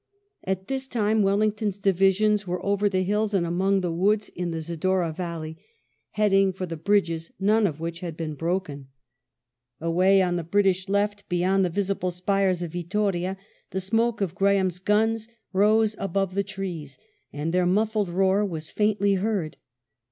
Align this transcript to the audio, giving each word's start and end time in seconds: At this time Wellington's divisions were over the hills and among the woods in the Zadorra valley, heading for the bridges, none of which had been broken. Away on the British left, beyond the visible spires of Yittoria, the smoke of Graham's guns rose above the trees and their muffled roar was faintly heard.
At 0.43 0.67
this 0.67 0.87
time 0.87 1.21
Wellington's 1.21 1.77
divisions 1.77 2.47
were 2.47 2.65
over 2.65 2.89
the 2.89 3.03
hills 3.03 3.35
and 3.35 3.45
among 3.45 3.81
the 3.81 3.91
woods 3.91 4.29
in 4.29 4.49
the 4.49 4.59
Zadorra 4.59 5.13
valley, 5.13 5.57
heading 6.13 6.53
for 6.53 6.65
the 6.65 6.75
bridges, 6.75 7.29
none 7.39 7.67
of 7.67 7.79
which 7.79 7.99
had 7.99 8.17
been 8.17 8.33
broken. 8.33 8.87
Away 9.79 10.23
on 10.23 10.37
the 10.37 10.43
British 10.43 10.89
left, 10.89 11.29
beyond 11.29 11.63
the 11.63 11.69
visible 11.69 12.09
spires 12.09 12.63
of 12.63 12.71
Yittoria, 12.71 13.37
the 13.69 13.79
smoke 13.79 14.21
of 14.21 14.33
Graham's 14.33 14.79
guns 14.79 15.27
rose 15.53 15.95
above 15.99 16.33
the 16.33 16.43
trees 16.43 16.97
and 17.31 17.53
their 17.53 17.67
muffled 17.67 18.09
roar 18.09 18.43
was 18.43 18.71
faintly 18.71 19.13
heard. 19.21 19.57